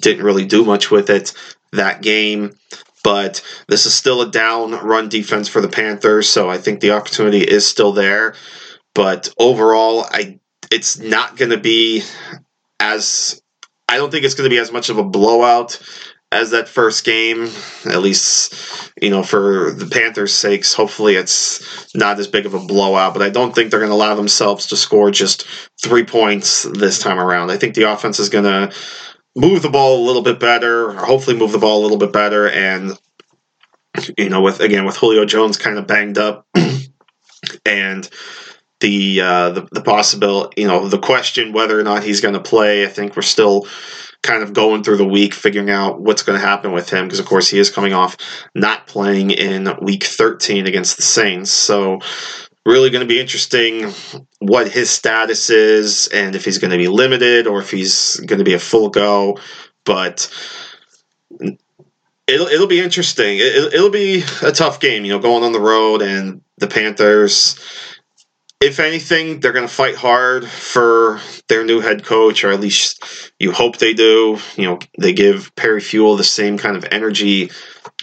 didn't 0.00 0.24
really 0.24 0.46
do 0.46 0.64
much 0.64 0.90
with 0.90 1.10
it 1.10 1.34
that 1.72 2.02
game. 2.02 2.56
But 3.04 3.42
this 3.68 3.86
is 3.86 3.94
still 3.94 4.22
a 4.22 4.30
down 4.30 4.72
run 4.72 5.08
defense 5.08 5.48
for 5.48 5.60
the 5.60 5.68
Panthers, 5.68 6.28
so 6.28 6.48
I 6.48 6.58
think 6.58 6.80
the 6.80 6.92
opportunity 6.92 7.40
is 7.40 7.66
still 7.66 7.92
there. 7.92 8.34
But 8.94 9.32
overall, 9.38 10.04
I 10.08 10.38
it's 10.70 10.98
not 10.98 11.36
going 11.36 11.50
to 11.50 11.58
be 11.58 12.02
as 12.78 13.42
I 13.88 13.96
don't 13.96 14.10
think 14.10 14.24
it's 14.24 14.34
going 14.34 14.48
to 14.48 14.54
be 14.54 14.60
as 14.60 14.72
much 14.72 14.88
of 14.88 14.98
a 14.98 15.04
blowout 15.04 15.80
as 16.32 16.50
that 16.50 16.68
first 16.68 17.04
game. 17.04 17.50
At 17.84 18.00
least, 18.00 18.54
you 19.00 19.10
know, 19.10 19.22
for 19.22 19.70
the 19.70 19.86
Panthers' 19.86 20.34
sakes, 20.34 20.74
hopefully 20.74 21.14
it's 21.14 21.94
not 21.94 22.18
as 22.18 22.26
big 22.26 22.46
of 22.46 22.54
a 22.54 22.58
blowout. 22.58 23.12
But 23.12 23.22
I 23.22 23.30
don't 23.30 23.54
think 23.54 23.70
they're 23.70 23.80
going 23.80 23.90
to 23.90 23.96
allow 23.96 24.14
themselves 24.14 24.68
to 24.68 24.76
score 24.76 25.10
just 25.10 25.46
three 25.80 26.04
points 26.04 26.62
this 26.62 26.98
time 26.98 27.18
around. 27.18 27.50
I 27.50 27.58
think 27.58 27.74
the 27.74 27.92
offense 27.92 28.18
is 28.18 28.30
going 28.30 28.44
to 28.44 28.74
move 29.36 29.62
the 29.62 29.70
ball 29.70 30.02
a 30.02 30.06
little 30.06 30.22
bit 30.22 30.40
better, 30.40 30.92
hopefully 30.92 31.36
move 31.36 31.52
the 31.52 31.58
ball 31.58 31.80
a 31.80 31.82
little 31.82 31.98
bit 31.98 32.12
better, 32.12 32.48
and 32.48 32.98
you 34.16 34.30
know, 34.30 34.40
with 34.40 34.60
again 34.60 34.84
with 34.86 34.96
Julio 34.96 35.24
Jones 35.24 35.58
kind 35.58 35.78
of 35.78 35.86
banged 35.86 36.18
up, 36.18 36.46
and 37.66 38.08
the 38.82 39.20
uh, 39.22 39.50
the 39.50 39.68
the 39.72 39.80
possibility, 39.80 40.60
you 40.60 40.68
know, 40.68 40.86
the 40.88 40.98
question 40.98 41.52
whether 41.52 41.78
or 41.78 41.82
not 41.82 42.04
he's 42.04 42.20
going 42.20 42.34
to 42.34 42.40
play. 42.40 42.84
I 42.84 42.88
think 42.88 43.16
we're 43.16 43.22
still 43.22 43.66
kind 44.22 44.42
of 44.42 44.52
going 44.52 44.82
through 44.82 44.98
the 44.98 45.08
week, 45.08 45.34
figuring 45.34 45.70
out 45.70 46.00
what's 46.00 46.22
going 46.22 46.38
to 46.38 46.46
happen 46.46 46.72
with 46.72 46.90
him, 46.90 47.06
because 47.06 47.18
of 47.18 47.26
course 47.26 47.48
he 47.48 47.58
is 47.58 47.70
coming 47.70 47.92
off 47.92 48.16
not 48.54 48.86
playing 48.86 49.30
in 49.30 49.68
week 49.80 50.04
13 50.04 50.66
against 50.66 50.96
the 50.96 51.02
Saints. 51.02 51.50
So, 51.50 52.00
really 52.66 52.90
going 52.90 53.06
to 53.06 53.12
be 53.12 53.20
interesting 53.20 53.92
what 54.38 54.70
his 54.70 54.90
status 54.90 55.50
is 55.50 56.08
and 56.08 56.36
if 56.36 56.44
he's 56.44 56.58
going 56.58 56.70
to 56.70 56.76
be 56.76 56.88
limited 56.88 57.46
or 57.46 57.60
if 57.60 57.70
he's 57.70 58.16
going 58.16 58.38
to 58.38 58.44
be 58.44 58.54
a 58.54 58.58
full 58.58 58.90
go. 58.90 59.38
But 59.84 60.30
it'll 62.26 62.46
it'll 62.46 62.66
be 62.66 62.80
interesting. 62.80 63.38
It, 63.38 63.74
it'll 63.74 63.90
be 63.90 64.22
a 64.42 64.52
tough 64.52 64.80
game, 64.80 65.04
you 65.04 65.12
know, 65.12 65.18
going 65.18 65.42
on 65.42 65.52
the 65.52 65.60
road 65.60 66.02
and 66.02 66.42
the 66.58 66.68
Panthers 66.68 67.58
if 68.62 68.78
anything, 68.78 69.40
they're 69.40 69.52
going 69.52 69.66
to 69.66 69.74
fight 69.74 69.96
hard 69.96 70.46
for 70.46 71.20
their 71.48 71.64
new 71.64 71.80
head 71.80 72.04
coach, 72.04 72.44
or 72.44 72.52
at 72.52 72.60
least 72.60 73.32
you 73.40 73.50
hope 73.50 73.78
they 73.78 73.92
do. 73.92 74.38
You 74.56 74.64
know, 74.64 74.78
they 74.98 75.12
give 75.12 75.54
Perry 75.56 75.80
Fewell 75.80 76.16
the 76.16 76.22
same 76.22 76.58
kind 76.58 76.76
of 76.76 76.86
energy 76.92 77.50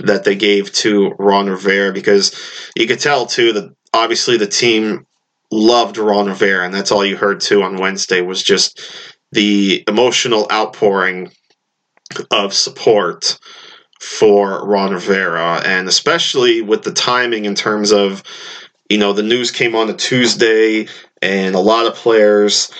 that 0.01 0.25
they 0.25 0.35
gave 0.35 0.73
to 0.73 1.11
Ron 1.17 1.49
Rivera 1.49 1.93
because 1.93 2.37
you 2.75 2.87
could 2.87 2.99
tell 2.99 3.25
too 3.25 3.53
that 3.53 3.73
obviously 3.93 4.35
the 4.35 4.47
team 4.47 5.07
loved 5.49 5.97
Ron 5.97 6.27
Rivera, 6.27 6.65
and 6.65 6.73
that's 6.73 6.91
all 6.91 7.05
you 7.05 7.15
heard 7.15 7.39
too 7.39 7.63
on 7.63 7.77
Wednesday 7.77 8.19
was 8.21 8.43
just 8.43 8.81
the 9.31 9.83
emotional 9.87 10.45
outpouring 10.51 11.31
of 12.31 12.53
support 12.53 13.39
for 14.01 14.67
Ron 14.67 14.93
Rivera, 14.93 15.61
and 15.65 15.87
especially 15.87 16.61
with 16.61 16.83
the 16.83 16.93
timing 16.93 17.45
in 17.45 17.55
terms 17.55 17.93
of 17.93 18.23
you 18.89 18.97
know, 18.97 19.13
the 19.13 19.23
news 19.23 19.51
came 19.51 19.75
on 19.75 19.89
a 19.89 19.93
Tuesday, 19.93 20.87
and 21.21 21.55
a 21.55 21.59
lot 21.59 21.85
of 21.85 21.95
players 21.95 22.71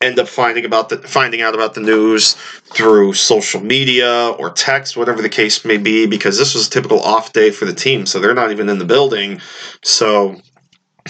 end 0.00 0.18
up 0.20 0.28
finding 0.28 0.64
about 0.64 0.88
the 0.88 0.98
finding 0.98 1.42
out 1.42 1.54
about 1.54 1.74
the 1.74 1.80
news 1.80 2.34
through 2.72 3.12
social 3.12 3.60
media 3.60 4.28
or 4.38 4.50
text, 4.50 4.96
whatever 4.96 5.20
the 5.20 5.28
case 5.28 5.64
may 5.64 5.76
be, 5.76 6.06
because 6.06 6.38
this 6.38 6.54
was 6.54 6.68
a 6.68 6.70
typical 6.70 7.00
off 7.00 7.32
day 7.32 7.50
for 7.50 7.64
the 7.64 7.74
team, 7.74 8.06
so 8.06 8.20
they're 8.20 8.34
not 8.34 8.52
even 8.52 8.68
in 8.68 8.78
the 8.78 8.84
building. 8.84 9.40
So 9.82 10.36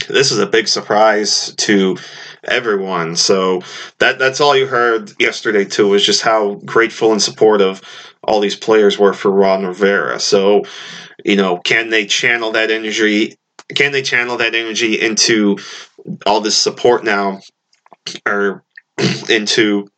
this 0.08 0.32
is 0.32 0.38
a 0.38 0.46
big 0.46 0.68
surprise 0.68 1.54
to 1.56 1.98
everyone. 2.44 3.16
So 3.16 3.62
that 3.98 4.18
that's 4.18 4.40
all 4.40 4.56
you 4.56 4.66
heard 4.66 5.12
yesterday 5.20 5.64
too 5.64 5.88
was 5.88 6.04
just 6.04 6.22
how 6.22 6.54
grateful 6.64 7.12
and 7.12 7.20
supportive 7.20 7.82
all 8.24 8.40
these 8.40 8.56
players 8.56 8.98
were 8.98 9.12
for 9.12 9.30
Ron 9.30 9.66
Rivera. 9.66 10.20
So, 10.20 10.64
you 11.24 11.36
know, 11.36 11.58
can 11.58 11.90
they 11.90 12.06
channel 12.06 12.52
that 12.52 12.70
energy 12.70 13.37
can 13.74 13.92
they 13.92 14.02
channel 14.02 14.38
that 14.38 14.54
energy 14.54 15.00
into 15.00 15.58
all 16.26 16.40
this 16.40 16.56
support 16.56 17.04
now 17.04 17.40
or 18.26 18.64
into 19.28 19.88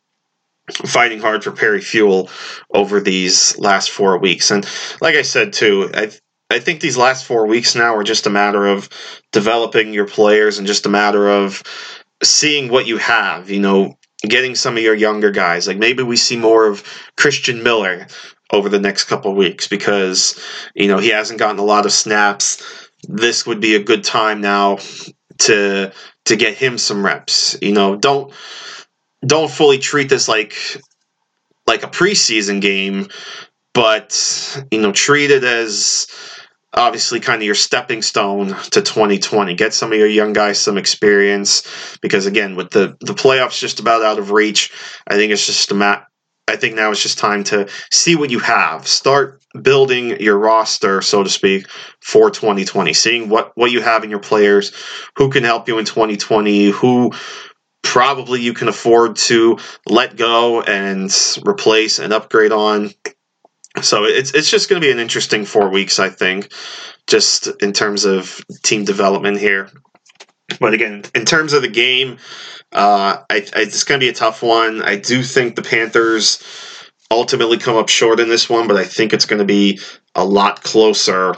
fighting 0.85 1.19
hard 1.19 1.43
for 1.43 1.51
Perry 1.51 1.81
Fewell 1.81 2.29
over 2.73 2.99
these 2.99 3.57
last 3.57 3.91
four 3.91 4.17
weeks? 4.19 4.51
And 4.51 4.67
like 4.99 5.15
I 5.15 5.21
said 5.21 5.53
too, 5.53 5.89
I 5.93 6.11
I 6.49 6.59
think 6.59 6.81
these 6.81 6.97
last 6.97 7.25
four 7.25 7.47
weeks 7.47 7.75
now 7.75 7.95
are 7.95 8.03
just 8.03 8.27
a 8.27 8.29
matter 8.29 8.65
of 8.65 8.89
developing 9.31 9.93
your 9.93 10.07
players 10.07 10.57
and 10.57 10.67
just 10.67 10.85
a 10.85 10.89
matter 10.89 11.29
of 11.29 11.63
seeing 12.21 12.69
what 12.69 12.87
you 12.87 12.97
have. 12.97 13.49
You 13.49 13.61
know, 13.61 13.97
getting 14.21 14.55
some 14.55 14.75
of 14.75 14.83
your 14.83 14.95
younger 14.95 15.31
guys. 15.31 15.67
Like 15.67 15.77
maybe 15.77 16.03
we 16.03 16.17
see 16.17 16.37
more 16.37 16.67
of 16.67 16.83
Christian 17.15 17.63
Miller 17.63 18.07
over 18.51 18.67
the 18.67 18.79
next 18.79 19.05
couple 19.05 19.33
weeks 19.33 19.67
because 19.67 20.39
you 20.75 20.87
know 20.89 20.97
he 20.97 21.09
hasn't 21.09 21.39
gotten 21.39 21.59
a 21.59 21.63
lot 21.63 21.85
of 21.85 21.93
snaps 21.93 22.89
this 23.07 23.45
would 23.45 23.59
be 23.59 23.75
a 23.75 23.83
good 23.83 24.03
time 24.03 24.41
now 24.41 24.77
to 25.39 25.91
to 26.25 26.35
get 26.35 26.55
him 26.55 26.77
some 26.77 27.05
reps. 27.05 27.57
You 27.61 27.73
know, 27.73 27.95
don't 27.95 28.33
don't 29.25 29.51
fully 29.51 29.77
treat 29.77 30.09
this 30.09 30.27
like 30.27 30.55
like 31.67 31.83
a 31.83 31.87
preseason 31.87 32.61
game, 32.61 33.07
but 33.73 34.65
you 34.71 34.81
know, 34.81 34.91
treat 34.91 35.31
it 35.31 35.43
as 35.43 36.07
obviously 36.73 37.19
kind 37.19 37.41
of 37.41 37.45
your 37.45 37.55
stepping 37.55 38.01
stone 38.01 38.47
to 38.47 38.81
2020. 38.81 39.55
Get 39.55 39.73
some 39.73 39.91
of 39.91 39.97
your 39.97 40.07
young 40.07 40.33
guys 40.33 40.59
some 40.59 40.77
experience 40.77 41.97
because 42.01 42.25
again, 42.25 42.55
with 42.55 42.71
the 42.71 42.97
the 43.01 43.13
playoffs 43.13 43.59
just 43.59 43.79
about 43.79 44.03
out 44.03 44.19
of 44.19 44.31
reach, 44.31 44.71
I 45.07 45.15
think 45.15 45.31
it's 45.31 45.45
just 45.45 45.71
a 45.71 45.75
mat. 45.75 46.05
I 46.47 46.55
think 46.55 46.75
now 46.75 46.91
it's 46.91 47.01
just 47.01 47.17
time 47.17 47.43
to 47.45 47.69
see 47.91 48.15
what 48.15 48.29
you 48.29 48.39
have. 48.39 48.87
Start 48.87 49.41
building 49.61 50.19
your 50.21 50.37
roster, 50.37 51.01
so 51.01 51.23
to 51.23 51.29
speak, 51.29 51.67
for 52.01 52.29
2020. 52.29 52.93
Seeing 52.93 53.29
what 53.29 53.51
what 53.55 53.71
you 53.71 53.81
have 53.81 54.03
in 54.03 54.09
your 54.09 54.19
players, 54.19 54.73
who 55.15 55.29
can 55.29 55.43
help 55.43 55.67
you 55.67 55.77
in 55.77 55.85
2020, 55.85 56.71
who 56.71 57.11
probably 57.83 58.41
you 58.41 58.53
can 58.53 58.67
afford 58.67 59.15
to 59.17 59.57
let 59.87 60.15
go 60.15 60.61
and 60.61 61.11
replace 61.45 61.99
and 61.99 62.13
upgrade 62.13 62.51
on. 62.51 62.91
So 63.81 64.03
it's 64.03 64.33
it's 64.33 64.49
just 64.49 64.69
going 64.69 64.81
to 64.81 64.85
be 64.85 64.91
an 64.91 64.99
interesting 64.99 65.45
four 65.45 65.69
weeks, 65.69 65.99
I 65.99 66.09
think, 66.09 66.51
just 67.07 67.47
in 67.61 67.71
terms 67.71 68.05
of 68.05 68.43
team 68.63 68.83
development 68.83 69.39
here. 69.39 69.69
But 70.59 70.73
again, 70.73 71.03
in 71.15 71.25
terms 71.25 71.53
of 71.53 71.61
the 71.61 71.67
game, 71.67 72.17
uh, 72.71 73.23
I, 73.29 73.35
I, 73.35 73.61
it's 73.61 73.83
going 73.83 73.99
to 73.99 74.05
be 74.05 74.09
a 74.09 74.13
tough 74.13 74.41
one. 74.43 74.81
I 74.81 74.95
do 74.95 75.23
think 75.23 75.55
the 75.55 75.61
Panthers 75.61 76.41
ultimately 77.09 77.57
come 77.57 77.75
up 77.75 77.89
short 77.89 78.19
in 78.19 78.29
this 78.29 78.49
one, 78.49 78.67
but 78.67 78.77
I 78.77 78.85
think 78.85 79.13
it's 79.13 79.25
going 79.25 79.39
to 79.39 79.45
be 79.45 79.79
a 80.15 80.23
lot 80.23 80.63
closer 80.63 81.35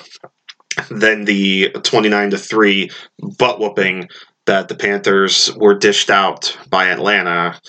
than 0.90 1.26
the 1.26 1.70
29 1.84 2.32
to 2.32 2.38
3 2.38 2.92
butt 3.38 3.60
whooping 3.60 4.10
that 4.46 4.68
the 4.68 4.76
Panthers 4.76 5.52
were 5.56 5.76
dished 5.76 6.10
out 6.10 6.58
by 6.70 6.88
Atlanta 6.88 7.60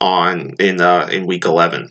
on 0.00 0.54
in 0.60 0.80
uh, 0.80 1.08
in 1.10 1.26
week 1.26 1.44
11. 1.44 1.90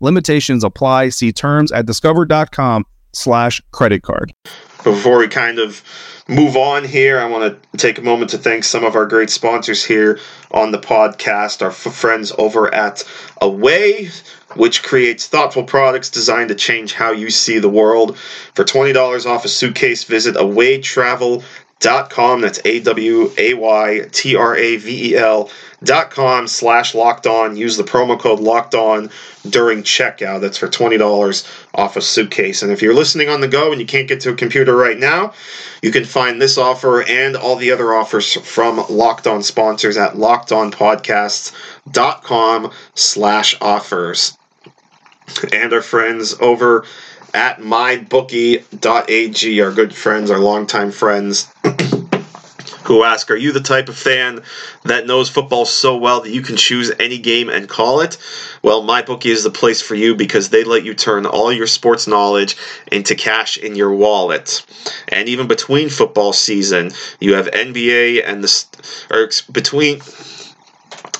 Limitations 0.00 0.64
apply. 0.64 1.10
See 1.10 1.32
terms 1.32 1.70
at 1.72 1.86
discover.com 1.86 2.86
slash 3.12 3.60
credit 3.72 4.02
card. 4.02 4.32
Before 4.82 5.18
we 5.18 5.28
kind 5.28 5.58
of 5.58 5.82
move 6.26 6.56
on 6.56 6.84
here, 6.84 7.18
I 7.18 7.26
want 7.26 7.60
to 7.70 7.76
take 7.76 7.98
a 7.98 8.02
moment 8.02 8.30
to 8.30 8.38
thank 8.38 8.64
some 8.64 8.84
of 8.84 8.94
our 8.96 9.04
great 9.04 9.28
sponsors 9.28 9.84
here 9.84 10.18
on 10.52 10.70
the 10.72 10.78
podcast, 10.78 11.60
our 11.60 11.68
f- 11.68 11.76
friends 11.76 12.32
over 12.38 12.72
at 12.72 13.04
Away, 13.42 14.08
which 14.56 14.82
creates 14.82 15.26
thoughtful 15.26 15.64
products 15.64 16.08
designed 16.08 16.48
to 16.48 16.54
change 16.54 16.94
how 16.94 17.10
you 17.10 17.28
see 17.30 17.58
the 17.58 17.68
world. 17.68 18.16
For 18.16 18.64
$20 18.64 19.26
off 19.26 19.44
a 19.44 19.48
suitcase, 19.48 20.04
visit 20.04 20.34
awaytravel.com. 20.36 21.44
That's 21.80 22.60
A 22.64 22.80
W 22.80 23.32
A 23.38 23.54
Y 23.54 24.00
T 24.12 24.36
R 24.36 24.54
A 24.54 24.76
V 24.76 25.12
E 25.12 25.16
L 25.16 25.50
dot 25.82 26.10
com 26.10 26.46
slash 26.46 26.94
locked 26.94 27.26
on. 27.26 27.56
Use 27.56 27.78
the 27.78 27.84
promo 27.84 28.18
code 28.18 28.40
locked 28.40 28.74
on 28.74 29.08
during 29.48 29.82
checkout. 29.82 30.42
That's 30.42 30.58
for 30.58 30.68
$20 30.68 31.48
off 31.74 31.96
a 31.96 32.02
suitcase. 32.02 32.62
And 32.62 32.70
if 32.70 32.82
you're 32.82 32.92
listening 32.94 33.30
on 33.30 33.40
the 33.40 33.48
go 33.48 33.72
and 33.72 33.80
you 33.80 33.86
can't 33.86 34.08
get 34.08 34.20
to 34.22 34.30
a 34.30 34.34
computer 34.34 34.74
right 34.76 34.98
now, 34.98 35.32
you 35.82 35.90
can 35.90 36.04
find 36.04 36.40
this 36.40 36.56
offer 36.58 37.02
and 37.02 37.36
all 37.36 37.56
the 37.56 37.72
other 37.72 37.92
offers 37.94 38.34
from 38.34 38.84
Locked 38.90 39.26
On 39.26 39.42
sponsors 39.42 39.96
at 39.96 40.14
lockedonpodcasts.com 40.14 42.72
slash 42.94 43.56
offers. 43.60 44.36
And 45.52 45.72
our 45.72 45.80
friends 45.80 46.34
over 46.40 46.84
at 47.32 47.60
mybookie.ag, 47.60 49.60
our 49.60 49.72
good 49.72 49.94
friends, 49.94 50.30
our 50.30 50.38
longtime 50.38 50.90
friends. 50.90 51.52
Who 52.90 53.04
ask, 53.04 53.30
Are 53.30 53.36
you 53.36 53.52
the 53.52 53.60
type 53.60 53.88
of 53.88 53.96
fan 53.96 54.42
that 54.82 55.06
knows 55.06 55.30
football 55.30 55.64
so 55.64 55.96
well 55.96 56.22
that 56.22 56.32
you 56.32 56.42
can 56.42 56.56
choose 56.56 56.90
any 56.98 57.18
game 57.18 57.48
and 57.48 57.68
call 57.68 58.00
it? 58.00 58.18
Well, 58.64 58.82
MyBookie 58.82 59.26
is 59.26 59.44
the 59.44 59.50
place 59.50 59.80
for 59.80 59.94
you 59.94 60.16
because 60.16 60.48
they 60.48 60.64
let 60.64 60.82
you 60.82 60.94
turn 60.94 61.24
all 61.24 61.52
your 61.52 61.68
sports 61.68 62.08
knowledge 62.08 62.56
into 62.90 63.14
cash 63.14 63.58
in 63.58 63.76
your 63.76 63.94
wallet. 63.94 64.66
And 65.06 65.28
even 65.28 65.46
between 65.46 65.88
football 65.88 66.32
season, 66.32 66.90
you 67.20 67.34
have 67.34 67.46
NBA 67.52 68.28
and 68.28 68.42
the. 68.42 68.64
or 69.08 69.30
between 69.52 70.00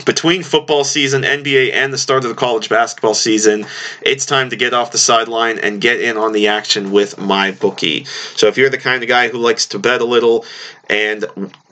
between 0.05 0.43
football 0.43 0.85
season, 0.85 1.23
NBA, 1.23 1.73
and 1.73 1.93
the 1.93 1.99
start 1.99 2.25
of 2.25 2.31
the 2.31 2.37
college 2.37 2.69
basketball 2.69 3.15
season, 3.15 3.67
it's 4.03 4.27
time 4.27 4.51
to 4.51 4.57
get 4.57 4.75
off 4.75 4.93
the 4.93 4.99
sideline 4.99 5.59
and 5.59 5.81
get 5.81 6.01
in 6.01 6.17
on 6.17 6.33
the 6.33 6.49
action 6.49 6.91
with 6.91 7.19
my 7.19 7.51
bookie. 7.53 8.05
So 8.37 8.47
if 8.47 8.57
you're 8.57 8.71
the 8.71 8.79
kind 8.79 9.03
of 9.03 9.09
guy 9.09 9.29
who 9.29 9.39
likes 9.39 9.67
to 9.67 9.79
bet 9.79 10.01
a 10.01 10.05
little 10.05 10.45
and 10.89 11.25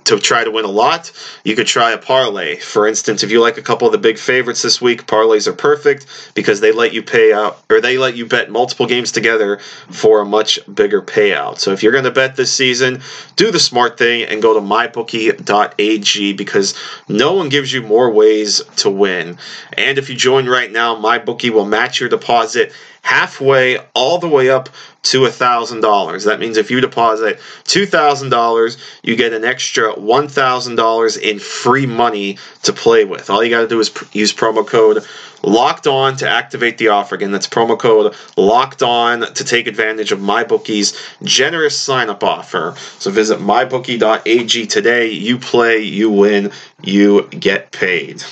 to 0.09 0.19
try 0.19 0.43
to 0.43 0.51
win 0.51 0.65
a 0.65 0.69
lot, 0.69 1.13
you 1.45 1.55
could 1.55 1.67
try 1.67 1.93
a 1.93 1.99
parlay. 1.99 2.57
For 2.57 2.87
instance, 2.87 3.23
if 3.23 3.31
you 3.31 3.43
like 3.43 3.59
a 3.59 3.63
couple 3.63 3.87
of 3.87 3.93
the 3.93 3.99
big 3.99 4.19
favorites 4.19 4.63
this 4.63 4.81
week, 4.81 5.07
parlays 5.07 5.47
are 5.47 5.53
perfect 5.53 6.07
because 6.35 6.61
they 6.61 6.73
let 6.73 6.95
you 6.95 7.03
pay 7.03 7.33
out 7.33 7.63
or 7.69 7.83
they 7.83 7.99
let 7.99 8.17
you 8.17 8.25
bet 8.25 8.51
multiple 8.51 8.87
games 8.87 9.13
together 9.13 9.59
for 9.91 10.21
a 10.21 10.25
much 10.25 10.59
bigger 10.73 11.03
payout. 11.03 11.59
So 11.59 11.73
if 11.73 11.83
you're 11.83 11.93
going 11.93 12.05
to 12.05 12.11
bet 12.11 12.37
this 12.37 12.53
season, 12.53 13.03
do 13.37 13.51
the 13.51 13.61
smart 13.61 13.99
thing 13.99 14.23
and 14.23 14.41
go 14.41 14.55
to 14.55 14.61
mybookie.ag 14.61 16.33
because 16.33 16.75
no 17.09 17.35
one 17.35 17.51
gives 17.51 17.71
you 17.71 17.83
more 17.83 18.11
ways 18.11 18.63
to 18.77 18.89
win. 18.89 19.37
And 19.75 19.99
if 19.99 20.09
you 20.09 20.17
join 20.17 20.49
right 20.49 20.73
now, 20.73 20.97
MyBookie 20.97 21.51
will 21.51 21.67
match 21.67 22.01
your 22.01 22.09
deposit 22.09 22.73
halfway 23.03 23.79
all 23.95 24.19
the 24.19 24.29
way 24.29 24.51
up 24.51 24.69
to 25.03 25.21
$1,000. 25.21 26.25
That 26.25 26.41
means 26.41 26.57
if 26.57 26.71
you 26.71 26.81
deposit 26.81 27.39
$2,000, 27.65 28.77
you 29.03 29.17
get 29.17 29.33
an 29.33 29.45
extra 29.45 29.95
$1,000 29.95 31.19
in 31.21 31.39
free 31.39 31.87
money 31.87 32.39
to 32.65 32.73
play 32.73 33.05
with. 33.05 33.31
All 33.31 33.43
you 33.43 33.51
got 33.51 33.63
to 33.63 33.69
do 33.69 33.81
is 33.81 33.89
pr- 33.91 34.05
use 34.13 34.33
promo 34.33 34.67
code 34.67 35.05
locked 35.43 35.87
on 35.87 36.17
to 36.17 36.29
activate 36.29 36.79
the 36.79 36.89
offer. 36.89 37.15
Again, 37.15 37.31
that's 37.31 37.47
promo 37.47 37.79
code 37.79 38.15
locked 38.37 38.83
on 38.83 39.21
to 39.35 39.45
take 39.45 39.67
advantage 39.67 40.13
of 40.13 40.19
MyBookie's 40.19 41.01
generous 41.23 41.79
sign 41.79 42.11
up 42.11 42.25
offer. 42.25 42.75
So 42.99 43.11
visit 43.11 43.39
mybookie.ag 43.39 44.67
today. 44.67 45.11
You 45.11 45.39
play, 45.39 45.79
you 45.79 46.11
win, 46.11 46.53
you 46.83 47.29
get 47.29 47.71
paid. 47.73 48.23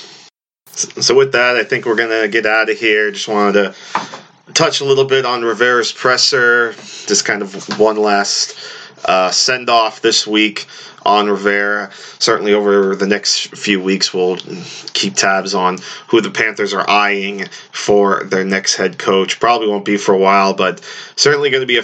So, 0.77 1.15
with 1.15 1.31
that, 1.31 1.55
I 1.55 1.63
think 1.63 1.87
we're 1.87 1.95
going 1.95 2.21
to 2.21 2.27
get 2.27 2.45
out 2.45 2.69
of 2.69 2.77
here. 2.77 3.09
Just 3.09 3.27
wanted 3.27 3.53
to 3.53 3.75
touch 4.53 4.81
a 4.81 4.85
little 4.85 5.05
bit 5.05 5.25
on 5.25 5.43
Rivera's 5.43 5.91
presser, 5.91 6.73
just 6.73 7.25
kind 7.25 7.41
of 7.41 7.79
one 7.79 7.97
last 7.97 8.57
uh, 9.05 9.31
send 9.31 9.69
off 9.69 10.01
this 10.01 10.25
week 10.25 10.67
on 11.05 11.29
Rivera. 11.29 11.91
Certainly, 12.19 12.53
over 12.53 12.95
the 12.95 13.07
next 13.07 13.55
few 13.55 13.81
weeks, 13.81 14.13
we'll 14.13 14.37
keep 14.93 15.15
tabs 15.15 15.53
on 15.53 15.77
who 16.07 16.21
the 16.21 16.31
Panthers 16.31 16.73
are 16.73 16.87
eyeing 16.89 17.45
for 17.71 18.23
their 18.25 18.43
next 18.43 18.75
head 18.75 18.97
coach. 18.97 19.39
Probably 19.39 19.67
won't 19.67 19.85
be 19.85 19.97
for 19.97 20.13
a 20.13 20.17
while, 20.17 20.53
but 20.53 20.83
certainly 21.15 21.49
going 21.49 21.61
to 21.61 21.67
be 21.67 21.77
a 21.77 21.83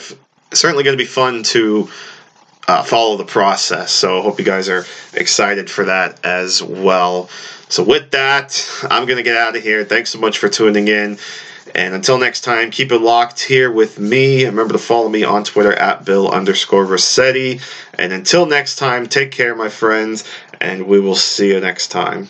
certainly 0.55 0.83
going 0.83 0.97
to 0.97 1.03
be 1.03 1.07
fun 1.07 1.43
to. 1.43 1.89
Uh, 2.65 2.81
follow 2.81 3.17
the 3.17 3.25
process. 3.25 3.91
So, 3.91 4.19
I 4.19 4.21
hope 4.21 4.39
you 4.39 4.45
guys 4.45 4.69
are 4.69 4.85
excited 5.11 5.69
for 5.69 5.83
that 5.83 6.23
as 6.23 6.63
well. 6.63 7.27
So, 7.67 7.83
with 7.83 8.11
that, 8.11 8.65
I'm 8.89 9.05
going 9.05 9.17
to 9.17 9.23
get 9.23 9.35
out 9.35 9.57
of 9.57 9.61
here. 9.61 9.83
Thanks 9.83 10.11
so 10.11 10.19
much 10.19 10.37
for 10.37 10.47
tuning 10.47 10.87
in. 10.87 11.17
And 11.75 11.93
until 11.93 12.17
next 12.17 12.41
time, 12.41 12.71
keep 12.71 12.91
it 12.91 12.99
locked 12.99 13.41
here 13.41 13.71
with 13.71 13.99
me. 13.99 14.45
Remember 14.45 14.73
to 14.73 14.79
follow 14.79 15.09
me 15.09 15.23
on 15.23 15.43
Twitter 15.43 15.73
at 15.73 16.05
Bill 16.05 16.29
underscore 16.29 16.85
Rossetti. 16.85 17.61
And 17.93 18.11
until 18.11 18.45
next 18.45 18.75
time, 18.75 19.07
take 19.07 19.31
care, 19.31 19.55
my 19.55 19.69
friends, 19.69 20.23
and 20.59 20.87
we 20.87 20.99
will 20.99 21.15
see 21.15 21.49
you 21.49 21.59
next 21.59 21.87
time. 21.87 22.29